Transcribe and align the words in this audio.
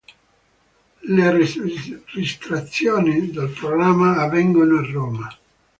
Le 1.15 1.27
registrazioni 1.29 3.29
del 3.29 3.49
programma 3.55 4.17
avvengono 4.17 4.79
a 4.79 4.87
Roma. 4.91 5.29